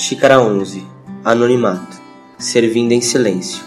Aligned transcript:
Xícara 0.00 0.40
11 0.40 0.82
Anonimato 1.22 2.00
Servindo 2.38 2.92
em 2.92 3.02
silêncio. 3.02 3.62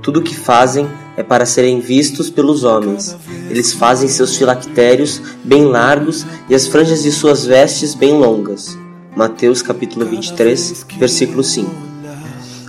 Tudo 0.00 0.20
o 0.20 0.22
que 0.22 0.34
fazem 0.34 0.88
é 1.14 1.22
para 1.22 1.44
serem 1.44 1.78
vistos 1.78 2.30
pelos 2.30 2.64
homens. 2.64 3.14
Eles 3.50 3.70
fazem 3.70 4.08
seus 4.08 4.34
filactérios 4.34 5.20
bem 5.44 5.66
largos 5.66 6.24
e 6.48 6.54
as 6.54 6.66
franjas 6.66 7.02
de 7.02 7.12
suas 7.12 7.44
vestes 7.44 7.94
bem 7.94 8.14
longas. 8.14 8.78
Mateus 9.14 9.60
capítulo 9.60 10.06
23, 10.06 10.86
versículo 10.98 11.44
5. 11.44 11.70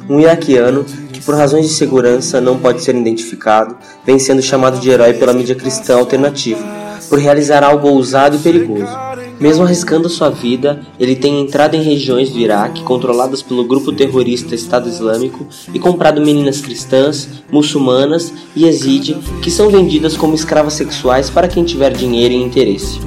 Um 0.09 0.19
iraquiano 0.19 0.83
que 0.83 1.21
por 1.21 1.35
razões 1.35 1.65
de 1.69 1.73
segurança 1.73 2.41
não 2.41 2.59
pode 2.59 2.83
ser 2.83 2.97
identificado, 2.97 3.77
vem 4.05 4.19
sendo 4.19 4.41
chamado 4.41 4.77
de 4.77 4.89
herói 4.89 5.13
pela 5.13 5.31
mídia 5.31 5.55
cristã 5.55 5.95
alternativa, 5.95 6.61
por 7.09 7.19
realizar 7.19 7.63
algo 7.63 7.89
ousado 7.89 8.35
e 8.35 8.39
perigoso. 8.39 8.91
Mesmo 9.39 9.63
arriscando 9.63 10.09
sua 10.09 10.29
vida, 10.29 10.81
ele 10.99 11.15
tem 11.15 11.41
entrado 11.41 11.75
em 11.75 11.81
regiões 11.81 12.29
do 12.29 12.39
Iraque 12.39 12.83
controladas 12.83 13.41
pelo 13.41 13.65
grupo 13.65 13.91
terrorista 13.91 14.55
Estado 14.55 14.87
Islâmico 14.87 15.45
e 15.73 15.79
comprado 15.79 16.21
meninas 16.21 16.61
cristãs, 16.61 17.27
muçulmanas 17.51 18.31
e 18.55 18.65
Yazid 18.65 19.17
que 19.41 19.51
são 19.51 19.69
vendidas 19.69 20.15
como 20.15 20.35
escravas 20.35 20.73
sexuais 20.73 21.29
para 21.29 21.47
quem 21.47 21.63
tiver 21.63 21.93
dinheiro 21.93 22.33
e 22.33 22.41
interesse. 22.41 22.99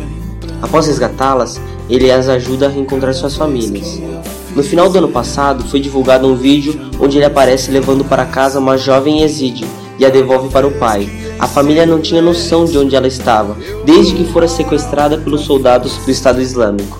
Após 0.60 0.86
resgatá-las, 0.86 1.60
ele 1.88 2.10
as 2.10 2.28
ajuda 2.28 2.66
a 2.66 2.68
reencontrar 2.68 3.14
suas 3.14 3.36
famílias. 3.36 4.00
No 4.54 4.62
final 4.62 4.88
do 4.88 4.98
ano 4.98 5.08
passado, 5.08 5.64
foi 5.64 5.80
divulgado 5.80 6.26
um 6.26 6.34
vídeo 6.34 6.90
onde 6.98 7.18
ele 7.18 7.26
aparece 7.26 7.70
levando 7.70 8.04
para 8.04 8.24
casa 8.24 8.58
uma 8.58 8.76
jovem 8.76 9.20
Yazid 9.20 9.66
e 9.98 10.04
a 10.04 10.08
devolve 10.08 10.48
para 10.48 10.66
o 10.66 10.72
pai, 10.72 11.08
a 11.38 11.46
família 11.46 11.84
não 11.84 12.00
tinha 12.00 12.22
noção 12.22 12.64
de 12.64 12.78
onde 12.78 12.96
ela 12.96 13.06
estava, 13.06 13.56
desde 13.84 14.14
que 14.14 14.24
fora 14.32 14.48
sequestrada 14.48 15.18
pelos 15.18 15.42
soldados 15.42 15.96
do 15.98 16.10
Estado 16.10 16.40
Islâmico. 16.40 16.98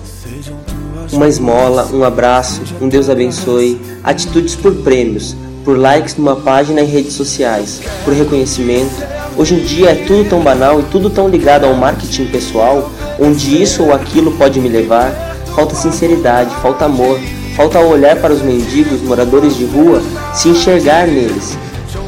Uma 1.11 1.27
esmola, 1.27 1.87
um 1.91 2.03
abraço, 2.03 2.61
um 2.79 2.87
Deus 2.87 3.09
abençoe, 3.09 3.81
atitudes 4.03 4.55
por 4.55 4.75
prêmios, 4.75 5.35
por 5.63 5.77
likes 5.77 6.15
numa 6.17 6.35
página 6.35 6.81
em 6.81 6.85
redes 6.85 7.13
sociais, 7.13 7.81
por 8.05 8.13
reconhecimento. 8.13 8.95
Hoje 9.35 9.55
em 9.55 9.59
dia 9.59 9.91
é 9.91 9.95
tudo 10.05 10.29
tão 10.29 10.41
banal 10.41 10.79
e 10.79 10.83
tudo 10.83 11.09
tão 11.09 11.27
ligado 11.27 11.65
ao 11.65 11.73
marketing 11.73 12.25
pessoal, 12.25 12.91
onde 13.19 13.61
isso 13.61 13.83
ou 13.83 13.93
aquilo 13.93 14.31
pode 14.33 14.59
me 14.59 14.69
levar. 14.69 15.11
Falta 15.55 15.75
sinceridade, 15.75 16.53
falta 16.61 16.85
amor, 16.85 17.19
falta 17.55 17.79
olhar 17.79 18.17
para 18.17 18.33
os 18.33 18.41
mendigos, 18.41 19.01
moradores 19.01 19.55
de 19.55 19.65
rua, 19.65 20.01
se 20.33 20.49
enxergar 20.49 21.07
neles, 21.07 21.57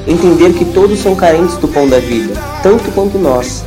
entender 0.08 0.54
que 0.54 0.66
todos 0.66 1.00
são 1.00 1.16
carentes 1.16 1.58
do 1.58 1.68
pão 1.68 1.88
da 1.88 2.00
vida, 2.00 2.34
tanto 2.64 2.92
quanto 2.92 3.18
nós. 3.18 3.64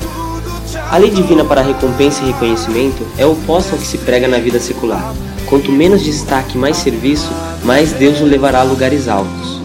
A 0.90 0.98
lei 0.98 1.10
divina 1.10 1.44
para 1.44 1.62
recompensa 1.62 2.22
e 2.22 2.26
reconhecimento 2.26 3.02
é 3.16 3.24
oposta 3.24 3.72
ao 3.72 3.78
que 3.78 3.86
se 3.86 3.98
prega 3.98 4.28
na 4.28 4.38
vida 4.38 4.60
secular. 4.60 5.14
Quanto 5.46 5.72
menos 5.72 6.02
destaque, 6.02 6.56
mais 6.56 6.76
serviço, 6.76 7.30
mais 7.64 7.92
Deus 7.92 8.20
o 8.20 8.24
levará 8.24 8.60
a 8.60 8.64
lugares 8.64 9.08
altos. 9.08 9.60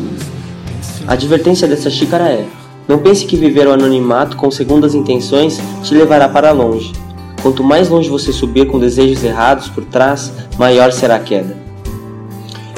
A 1.07 1.13
advertência 1.13 1.67
dessa 1.67 1.89
xícara 1.89 2.25
é: 2.29 2.45
não 2.87 2.99
pense 2.99 3.25
que 3.25 3.35
viver 3.35 3.67
o 3.67 3.73
anonimato 3.73 4.37
com 4.37 4.49
segundas 4.49 4.95
intenções 4.95 5.59
te 5.83 5.93
levará 5.93 6.29
para 6.29 6.51
longe. 6.51 6.93
Quanto 7.41 7.63
mais 7.63 7.89
longe 7.89 8.09
você 8.09 8.31
subir 8.31 8.67
com 8.67 8.79
desejos 8.79 9.23
errados 9.23 9.67
por 9.67 9.83
trás, 9.85 10.31
maior 10.57 10.91
será 10.91 11.15
a 11.15 11.19
queda. 11.19 11.66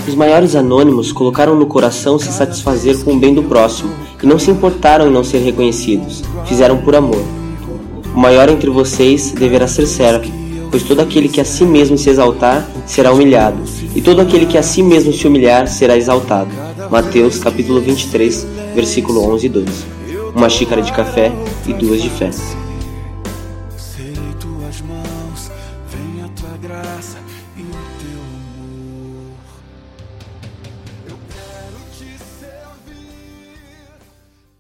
Os 0.10 0.16
maiores 0.16 0.56
anônimos 0.56 1.12
colocaram 1.12 1.56
no 1.56 1.68
coração 1.68 2.18
se 2.18 2.34
satisfazer 2.34 2.98
com 3.04 3.14
o 3.14 3.20
bem 3.20 3.32
do 3.32 3.44
próximo 3.44 3.92
e 4.24 4.26
não 4.26 4.40
se 4.40 4.50
importaram 4.50 5.08
em 5.08 5.12
não 5.12 5.24
ser 5.24 5.38
reconhecidos, 5.38 6.24
fizeram 6.48 6.78
por 6.78 6.96
amor. 6.96 7.22
O 8.16 8.20
maior 8.20 8.50
entre 8.50 8.72
vocês 8.72 9.30
deverá 9.30 9.68
ser 9.68 9.86
servo, 9.86 10.32
pois 10.72 10.82
todo 10.82 11.02
aquele 11.02 11.30
que 11.30 11.40
a 11.40 11.46
si 11.46 11.64
mesmo 11.64 11.96
se 11.96 12.10
exaltar 12.10 12.68
será 12.88 13.14
humilhado, 13.14 13.60
e 13.94 14.02
todo 14.02 14.20
aquele 14.20 14.48
que 14.48 14.58
a 14.58 14.64
si 14.64 14.82
mesmo 14.82 15.14
se 15.14 15.28
humilhar 15.28 15.68
será 15.68 15.96
exaltado. 15.96 16.50
Mateus 16.90 17.38
capítulo 17.38 17.80
23, 17.80 18.48
versículo 18.74 19.32
11 19.32 19.46
e 19.46 19.50
12. 19.50 19.72
Uma 20.36 20.50
xícara 20.50 20.82
de 20.82 20.92
café 20.92 21.32
e 21.68 21.74
duas 21.74 22.02
de 22.02 22.10
fé. 22.10 22.32
Serei 22.32 24.16
tuas 24.40 24.82
mãos, 24.82 25.52
venha 25.88 26.28
tua 26.36 26.58
graça 26.60 27.20